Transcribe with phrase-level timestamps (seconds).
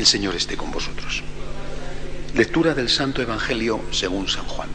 [0.00, 1.22] El Señor esté con vosotros.
[2.34, 4.70] Lectura del Santo Evangelio según San Juan.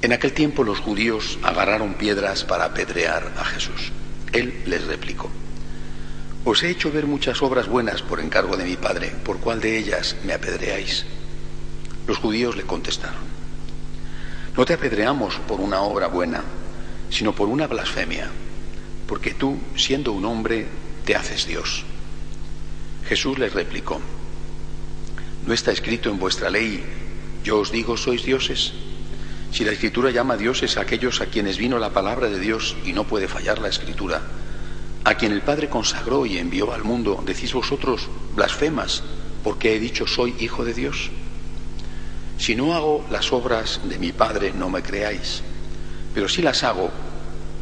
[0.00, 3.92] En aquel tiempo los judíos agarraron piedras para apedrear a Jesús.
[4.32, 5.28] Él les replicó,
[6.46, 9.76] Os he hecho ver muchas obras buenas por encargo de mi Padre, ¿por cuál de
[9.76, 11.04] ellas me apedreáis?
[12.06, 13.24] Los judíos le contestaron,
[14.56, 16.44] No te apedreamos por una obra buena,
[17.10, 18.30] sino por una blasfemia,
[19.10, 20.68] porque tú, siendo un hombre,
[21.04, 21.82] te haces Dios.
[23.08, 24.00] Jesús les replicó,
[25.44, 26.84] ¿no está escrito en vuestra ley,
[27.42, 28.72] yo os digo, sois dioses?
[29.50, 32.92] Si la escritura llama dioses a aquellos a quienes vino la palabra de Dios y
[32.92, 34.22] no puede fallar la escritura,
[35.02, 39.02] a quien el Padre consagró y envió al mundo, decís vosotros blasfemas
[39.42, 41.10] porque he dicho soy hijo de Dios.
[42.38, 45.42] Si no hago las obras de mi Padre, no me creáis,
[46.14, 46.92] pero si las hago,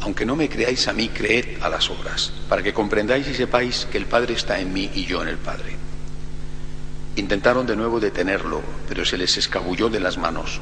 [0.01, 3.87] aunque no me creáis a mí, creed a las obras, para que comprendáis y sepáis
[3.91, 5.75] que el Padre está en mí y yo en el Padre.
[7.15, 10.61] Intentaron de nuevo detenerlo, pero se les escabulló de las manos.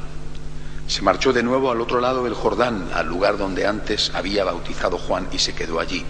[0.88, 4.98] Se marchó de nuevo al otro lado del Jordán, al lugar donde antes había bautizado
[4.98, 6.04] Juan, y se quedó allí.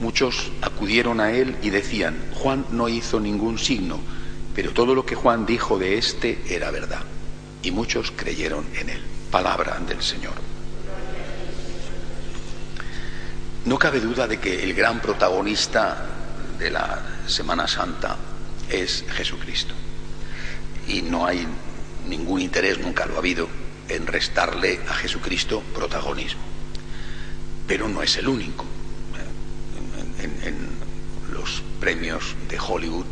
[0.00, 3.98] Muchos acudieron a él y decían, Juan no hizo ningún signo,
[4.54, 7.02] pero todo lo que Juan dijo de éste era verdad.
[7.62, 9.02] Y muchos creyeron en él.
[9.30, 10.45] Palabra del Señor.
[13.66, 16.06] No cabe duda de que el gran protagonista
[16.56, 18.16] de la Semana Santa
[18.70, 19.74] es Jesucristo.
[20.86, 21.44] Y no hay
[22.06, 23.48] ningún interés, nunca lo ha habido,
[23.88, 26.42] en restarle a Jesucristo protagonismo.
[27.66, 28.64] Pero no es el único.
[30.20, 30.76] En,
[31.32, 33.04] los premios de Hollywood,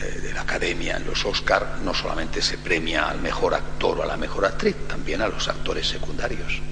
[0.00, 4.02] eh, de la Academia, en los Oscar, no solamente se premia al mejor actor o
[4.04, 6.62] a la mejor actriz, también a los actores secundarios.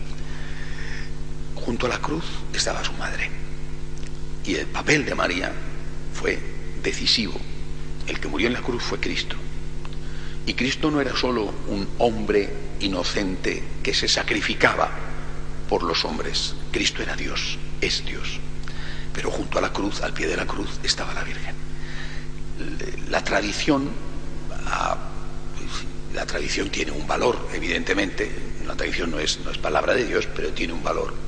[1.69, 2.25] Junto a la cruz
[2.55, 3.29] estaba su madre.
[4.43, 5.53] Y el papel de María
[6.15, 6.39] fue
[6.83, 7.39] decisivo.
[8.07, 9.37] El que murió en la cruz fue Cristo.
[10.47, 12.49] Y Cristo no era solo un hombre
[12.81, 14.89] inocente que se sacrificaba
[15.69, 16.55] por los hombres.
[16.73, 18.41] Cristo era Dios, es Dios.
[19.13, 21.55] Pero junto a la cruz, al pie de la cruz, estaba la Virgen.
[23.11, 23.91] La tradición,
[26.15, 28.35] la tradición tiene un valor, evidentemente.
[28.67, 31.28] La tradición no es, no es palabra de Dios, pero tiene un valor.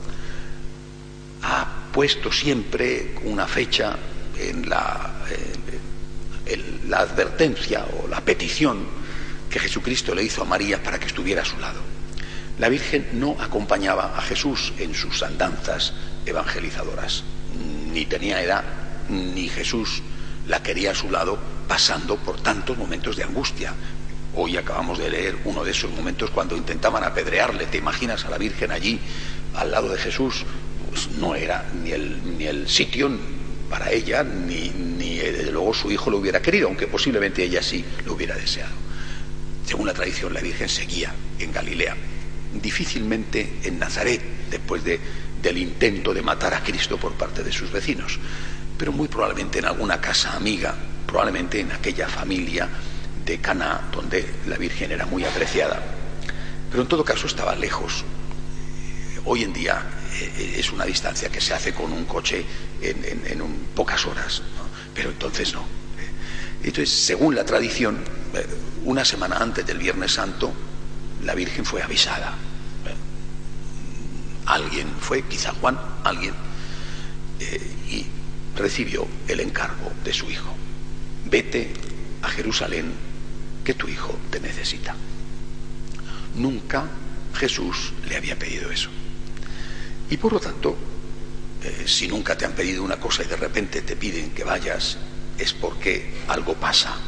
[1.43, 3.97] Ha puesto siempre una fecha
[4.39, 5.11] en la,
[6.47, 8.87] en la advertencia o la petición
[9.51, 11.81] que Jesucristo le hizo a María para que estuviera a su lado.
[12.59, 15.95] La Virgen no acompañaba a Jesús en sus andanzas
[16.27, 17.25] evangelizadoras,
[17.93, 18.65] ni tenía edad,
[19.09, 20.03] ni Jesús
[20.47, 23.73] la quería a su lado pasando por tantos momentos de angustia.
[24.35, 27.67] Hoy acabamos de leer uno de esos momentos cuando intentaban apedrearle.
[27.67, 29.01] ¿Te imaginas a la Virgen allí,
[29.57, 30.45] al lado de Jesús?
[30.91, 33.11] Pues no era ni el, ni el sitio
[33.69, 37.85] para ella, ni, ni desde luego su hijo lo hubiera querido, aunque posiblemente ella sí
[38.05, 38.75] lo hubiera deseado.
[39.65, 41.97] Según la tradición, la Virgen seguía en Galilea,
[42.61, 44.99] difícilmente en Nazaret, después de,
[45.41, 48.19] del intento de matar a Cristo por parte de sus vecinos,
[48.77, 50.75] pero muy probablemente en alguna casa amiga,
[51.07, 52.69] probablemente en aquella familia
[53.25, 55.81] de Cana, donde la Virgen era muy apreciada.
[56.71, 58.05] Pero en todo caso estaba lejos.
[59.25, 59.85] Hoy en día
[60.57, 62.45] es una distancia que se hace con un coche
[62.83, 63.41] en,
[63.75, 64.43] pocas horas,
[64.95, 65.65] pero entonces no.
[66.63, 67.99] Entonces, según la tradición,
[68.35, 68.47] eh,
[68.85, 70.53] una semana antes del Viernes Santo,
[71.25, 72.35] la Virgen fue avisada.
[74.47, 76.35] Alguien fue, quizá Juan, alguien,
[77.39, 78.07] eh, y
[78.57, 80.55] recibió el encargo de su hijo.
[81.25, 81.73] Vete
[82.23, 82.93] a Jerusalén,
[83.65, 84.97] que tu hijo te necesita.
[86.35, 86.85] Nunca
[87.35, 88.91] Jesús le había pedido eso.
[90.11, 90.77] Y por lo tanto,
[91.63, 94.99] eh, si nunca te han pedido una cosa y de repente te piden que vayas,
[95.39, 96.99] es porque algo pasa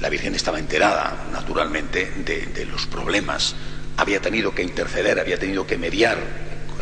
[0.00, 3.54] la Virgen estaba enterada, naturalmente, de, los problemas.
[3.96, 6.18] Había tenido que interceder, había tenido que mediar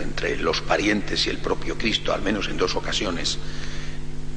[0.03, 3.39] entre los parientes y el propio Cristo, al menos en dos ocasiones.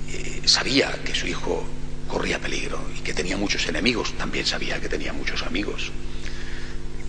[0.09, 1.65] Eh, sabía que su hijo
[2.07, 5.91] corría peligro y que tenía muchos enemigos, también sabía que tenía muchos amigos.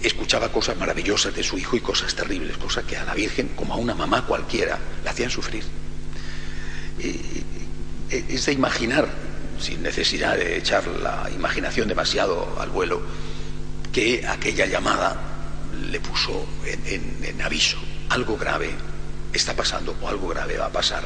[0.02, 3.74] Escuchaba cosas maravillosas de su hijo y cosas terribles, cosas que a la Virgen, como
[3.74, 5.64] a una mamá cualquiera, la hacían sufrir.
[8.10, 9.08] es de imaginar,
[9.60, 13.00] sin necesidad de echar la imaginación demasiado al vuelo,
[13.92, 15.16] que aquella llamada
[15.90, 17.78] le puso en, aviso,
[18.10, 18.70] algo grave
[19.32, 21.02] está pasando o algo grave va a pasar.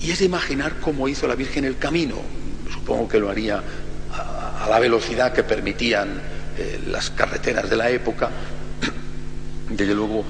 [0.00, 2.16] Y es de imaginar cómo hizo la Virgen el camino,
[2.72, 3.62] supongo que lo haría
[4.12, 8.30] a la velocidad que permitían eh, las carreteras de la época,
[9.68, 10.24] desde luego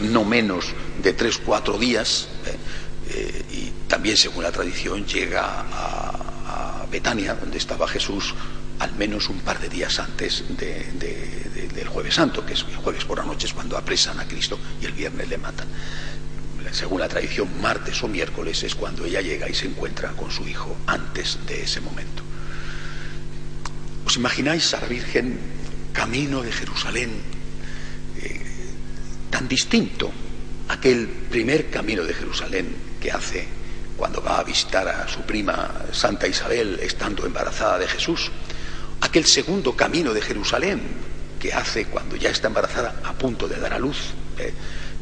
[0.00, 0.66] no, menos
[1.02, 2.56] de tres, cuatro días, eh,
[3.10, 6.26] eh, y también según la tradición llega a,
[6.90, 8.34] Betania, donde estaba Jesús,
[8.80, 13.18] al menos un par de días antes del jueves santo, que es el jueves por
[13.18, 15.68] la noche es cuando apresan a Cristo y el viernes le matan.
[16.72, 20.48] Según la tradición, martes o miércoles es cuando ella llega y se encuentra con su
[20.48, 22.24] hijo antes de ese momento.
[24.10, 25.38] ¿Os imagináis a la Virgen
[25.94, 27.14] camino de Jerusalén
[28.18, 28.42] eh,
[29.30, 30.10] tan distinto
[30.66, 33.46] aquel primer camino de Jerusalén que hace
[33.96, 38.32] cuando va a visitar a su prima Santa Isabel estando embarazada de Jesús?
[39.00, 40.82] Aquel segundo camino de Jerusalén
[41.38, 44.10] que hace cuando ya está embarazada a punto de dar a luz.
[44.38, 44.52] Eh,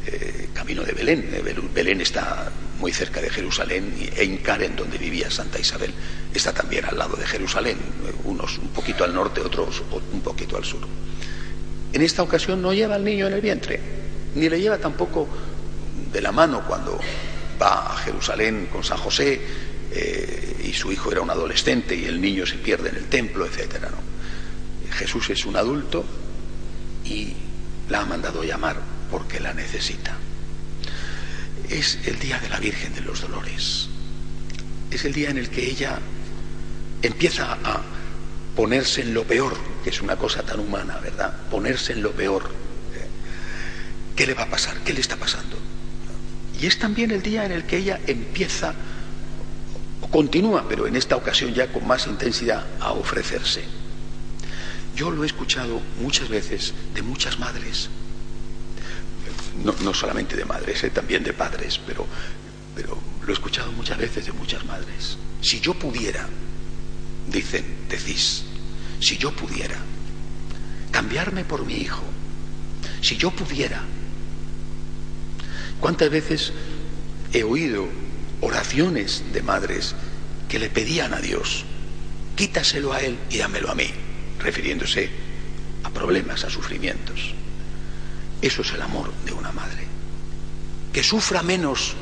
[0.04, 1.32] eh, camino de Belén.
[1.72, 5.92] Belén está muy cerca de Jerusalén e Incaren, donde vivía Santa Isabel,
[6.32, 7.78] está también al lado de Jerusalén,
[8.24, 9.82] unos un poquito al norte, otros
[10.12, 10.80] un poquito al sur.
[11.92, 13.80] En esta ocasión no lleva al niño en el vientre,
[14.34, 15.28] ni le lleva tampoco
[16.12, 16.98] de la mano cuando
[17.60, 19.40] va a Jerusalén con San José
[19.90, 23.46] eh, y su hijo era un adolescente y el niño se pierde en el templo,
[23.46, 23.86] etc.
[24.92, 26.04] Jesús es un adulto
[27.04, 27.32] y
[27.88, 28.76] la ha mandado llamar
[29.10, 30.16] porque la necesita.
[31.68, 33.88] Es el día de la Virgen de los Dolores.
[34.90, 35.98] Es el día en el que ella
[37.02, 37.82] empieza a
[38.56, 39.54] ponerse en lo peor,
[39.84, 41.32] que es una cosa tan humana, ¿verdad?
[41.50, 42.50] Ponerse en lo peor.
[44.16, 44.78] ¿Qué le va a pasar?
[44.78, 45.56] ¿Qué le está pasando?
[46.60, 48.74] Y es también el día en el que ella empieza,
[50.00, 53.62] o continúa, pero en esta ocasión ya con más intensidad, a ofrecerse.
[54.96, 57.90] Yo lo he escuchado muchas veces de muchas madres
[59.64, 62.06] no, solamente de madres, eh, también de padres, pero,
[62.74, 65.18] pero lo he escuchado muchas veces de muchas madres.
[65.40, 66.28] Si yo pudiera,
[67.28, 68.44] dicen, decís,
[69.00, 69.76] si yo pudiera
[70.90, 72.02] cambiarme por mi hijo,
[73.00, 73.82] si yo pudiera,
[75.80, 76.52] ¿cuántas veces
[77.32, 77.86] he oído
[78.40, 79.94] oraciones de madres
[80.48, 81.64] que le pedían a Dios,
[82.36, 83.90] quítaselo a él y dámelo a mí,
[84.38, 85.10] refiriéndose
[85.84, 87.34] a problemas, a sufrimientos?
[88.40, 89.86] Eso es el amor de una madre.
[90.92, 91.94] Que sufra menos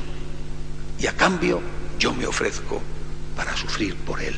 [0.99, 1.61] y a cambio
[1.99, 2.81] yo me ofrezco
[3.35, 4.35] para sufrir por él.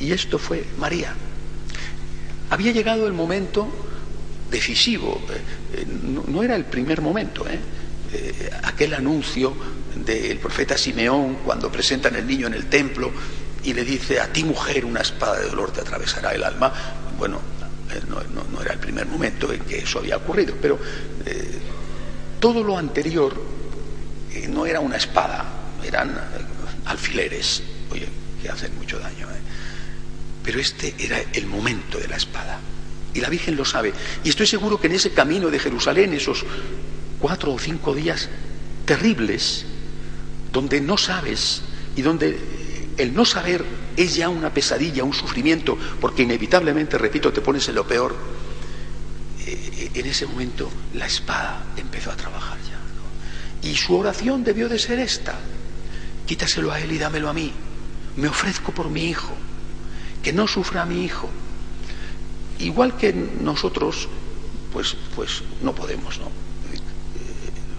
[0.00, 1.14] Y, esto fue María.
[2.50, 3.68] Había llegado el momento
[4.50, 5.86] decisivo, eh, eh,
[6.28, 7.58] no, era el primer momento, ¿eh?
[8.62, 9.52] aquel anuncio
[9.96, 13.10] del profeta Simeón cuando presentan el niño en el templo
[13.64, 16.72] y le dice, a ti mujer una espada de dolor te atravesará el alma.
[17.18, 17.40] Bueno,
[17.94, 20.78] eh, no, era el primer momento en que eso había ocurrido, pero
[21.24, 21.58] eh,
[22.40, 23.34] todo lo anterior
[24.32, 25.44] eh, no era una espada,
[25.84, 26.12] eran
[26.86, 28.08] alfileres, oye,
[28.42, 29.28] que hacen mucho daño.
[30.42, 32.60] Pero este era el momento de la espada.
[33.14, 33.92] Y la Virgen lo sabe.
[34.24, 36.44] Y estoy seguro que en ese camino de Jerusalén, esos
[37.18, 38.28] cuatro o cinco días
[38.84, 39.64] terribles,
[40.52, 41.62] donde no sabes
[41.96, 42.38] y donde
[42.98, 43.64] el no saber
[43.96, 48.14] es ya una pesadilla, un sufrimiento, porque inevitablemente, repito, te pones en lo peor.
[49.46, 53.68] Eh, en ese momento la espada empezó a trabajar ya.
[53.68, 55.38] Y su oración debió de ser esta.
[56.26, 57.52] Quítaselo a él y dámelo a mí.
[58.16, 59.32] Me ofrezco por mi hijo.
[60.22, 61.28] Que no sufra a mi hijo.
[62.58, 64.08] Igual que nosotros,
[64.72, 66.30] pues, pues no podemos, ¿no?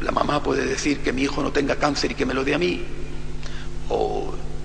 [0.02, 2.54] La mamá puede decir que mi hijo no tenga cáncer y que me lo dé
[2.54, 2.84] a mí.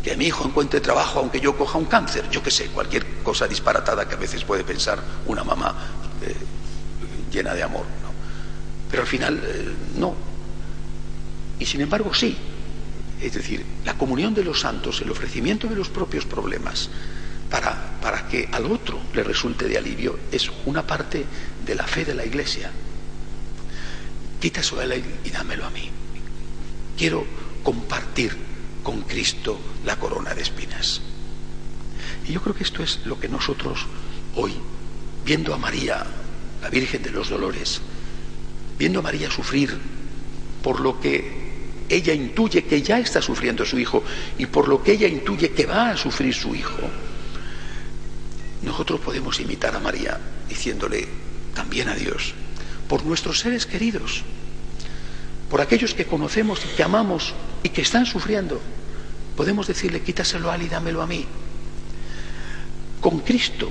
[0.02, 3.47] Que mi hijo encuentre trabajo aunque yo coja un cáncer, yo qué sé, cualquier cosa
[3.47, 5.75] disparatada que a veces puede pensar una mamá
[6.23, 6.35] eh,
[7.30, 7.85] llena de amor.
[8.90, 10.14] Pero al final eh, no.
[11.59, 12.37] Y sin embargo sí.
[13.21, 16.88] Es decir, la comunión de los santos, el ofrecimiento de los propios problemas
[17.50, 21.26] para, para que al otro le resulte de alivio es una parte
[21.66, 22.71] de la fe de la iglesia.
[24.40, 25.90] Quita eso a él y dámelo a mí.
[26.97, 27.26] Quiero
[27.62, 28.50] compartir
[28.82, 31.00] con Cristo la corona de espinas.
[32.26, 33.87] Y yo creo que esto es lo que nosotros
[34.37, 34.52] hoy,
[35.25, 36.06] viendo a María,
[36.62, 37.80] la Virgen de los Dolores,
[38.78, 39.78] viendo a María sufrir
[40.62, 41.40] por lo que
[41.88, 44.02] ella intuye que ya está sufriendo su hijo
[44.38, 46.88] y por lo que ella intuye que va a sufrir su hijo,
[48.62, 50.18] nosotros podemos imitar a María
[50.49, 51.08] diciéndole
[51.54, 52.34] también a Dios,
[52.88, 54.22] por nuestros seres queridos,
[55.50, 58.61] por aquellos que conocemos y que amamos y que están sufriendo,
[59.37, 61.26] podemos decirle, quítaselo a él y dámelo a mí.
[63.00, 63.71] Con Cristo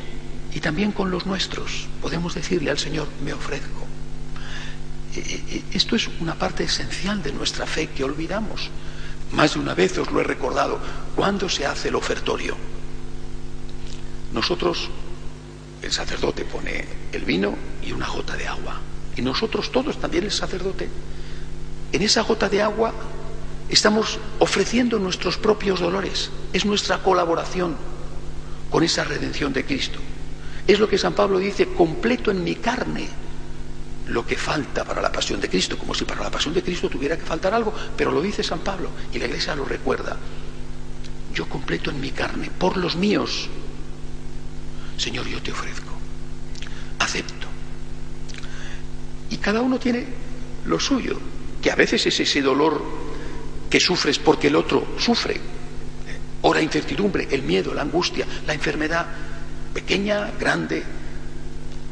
[0.53, 3.87] y también con los nuestros, podemos decirle al Señor, me ofrezco.
[5.15, 8.69] E, e, e, esto es una parte esencial de nuestra fe que olvidamos.
[9.31, 10.79] Más de una vez os lo he recordado,
[11.15, 12.57] ¿cuándo se hace el ofertorio?
[14.33, 14.89] Nosotros,
[15.81, 18.79] el sacerdote pone el vino y una gota de agua.
[19.15, 20.89] Y nosotros todos, también el sacerdote,
[21.91, 22.93] en esa gota de agua
[23.69, 26.31] estamos ofreciendo nuestros propios dolores.
[26.53, 27.75] Es nuestra colaboración
[28.69, 29.99] con esa redención de Cristo.
[30.67, 33.07] Es lo que San Pablo dice, completo en mi carne
[34.07, 36.89] lo que falta para la pasión de Cristo, como si para la pasión de Cristo
[36.89, 40.17] tuviera que faltar algo, pero lo dice San Pablo y la iglesia lo recuerda.
[41.33, 43.49] Yo completo en mi carne, por los míos.
[44.97, 45.91] Señor, yo te ofrezco,
[46.97, 47.47] acepto.
[49.29, 50.07] Y cada uno tiene
[50.65, 51.19] lo suyo,
[51.61, 53.08] que a veces es ese dolor
[53.69, 55.39] que sufres porque el otro sufre,
[56.41, 59.05] o la incertidumbre, el miedo, la angustia, la enfermedad,
[59.73, 60.83] pequeña, grande.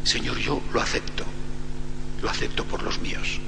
[0.03, 1.25] Señor, yo lo acepto
[2.21, 3.39] lo acepto por los míos.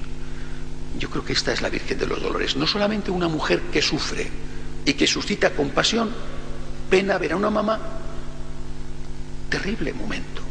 [0.98, 2.56] Yo creo que esta es la Virgen de los Dolores.
[2.56, 4.30] No solamente una mujer que sufre
[4.86, 6.12] y que suscita compasión,
[6.90, 7.80] pena ver a una mamá,
[9.50, 10.42] terrible momento.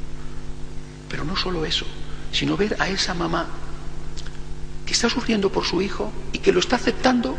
[1.09, 1.87] Pero no solo eso,
[2.33, 3.47] sino ver a esa mamá
[4.87, 7.37] que está sufriendo por su hijo y que lo está aceptando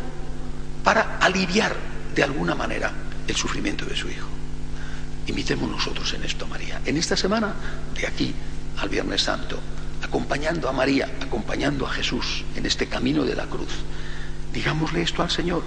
[0.90, 1.76] para aliviar
[2.16, 2.90] de alguna manera
[3.28, 4.26] el sufrimiento de su hijo.
[5.28, 6.80] Imitemos nosotros en esto, María.
[6.84, 7.54] En esta semana,
[7.94, 8.34] de aquí
[8.76, 9.56] al Viernes Santo,
[10.02, 13.70] acompañando a María, acompañando a Jesús en este camino de la cruz.
[14.52, 15.62] Digámosle esto al Señor.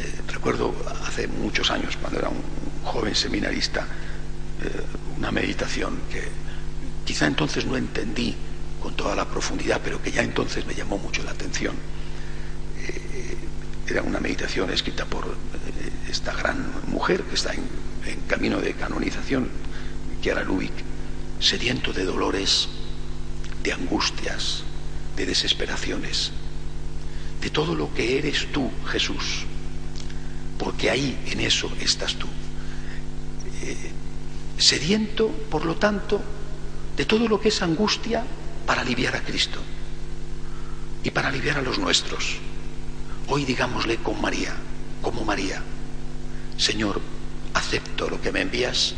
[0.00, 0.74] Eh, recuerdo
[1.06, 2.42] hace muchos años, cuando era un
[2.82, 3.86] joven seminarista,
[4.64, 4.82] eh,
[5.16, 6.24] una meditación que
[7.04, 8.34] quizá entonces no entendí
[8.82, 11.76] con toda la profundidad, pero que ya entonces me llamó mucho la atención.
[13.88, 15.36] Eh, era una meditación escrita por
[16.08, 17.88] esta gran mujer que está en,
[18.26, 19.48] camino de canonización,
[20.20, 20.72] Chiara Lubick,
[21.40, 22.68] sediento de dolores,
[23.62, 24.62] de angustias,
[25.16, 26.30] de desesperaciones,
[27.40, 29.46] de todo lo que eres tú, Jesús,
[30.58, 32.26] porque ahí en eso estás tú.
[33.62, 33.92] Eh,
[34.58, 36.20] sediento, por lo tanto,
[36.96, 38.24] de todo lo que es angustia
[38.66, 39.60] para aliviar a Cristo
[41.02, 42.38] y para aliviar a los nuestros.
[43.30, 44.54] Hoy digámosle con María,
[45.02, 45.60] como María,
[46.56, 47.02] Señor,
[47.52, 48.94] acepto lo que me envías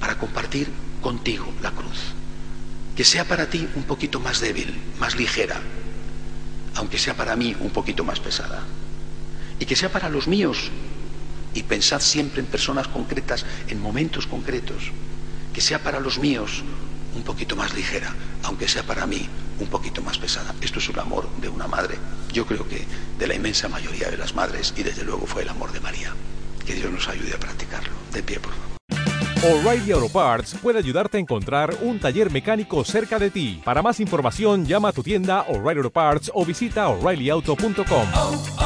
[0.00, 0.70] para compartir
[1.02, 2.14] contigo la cruz.
[2.96, 5.60] Que sea para ti un poquito más débil, más ligera,
[6.76, 8.62] aunque sea para mí un poquito más pesada.
[9.60, 10.70] Y que sea para los míos,
[11.52, 14.90] y pensad siempre en personas concretas, en momentos concretos,
[15.52, 16.64] que sea para los míos
[17.14, 19.28] un poquito más ligera, aunque sea para mí
[19.60, 20.54] un poquito más pesada.
[20.62, 21.98] Esto es un amor de una madre,
[22.34, 22.84] yo creo que
[23.18, 26.12] de la inmensa mayoría de las madres, y desde luego fue el amor de María.
[26.66, 27.92] Que Dios nos ayude a practicarlo.
[28.12, 28.64] De pie, por favor.
[29.44, 33.60] O'Reilly Auto Parts puede ayudarte a encontrar un taller mecánico cerca de ti.
[33.62, 38.63] Para más información, llama a tu tienda O'Reilly Auto Parts o visita oreillyauto.com.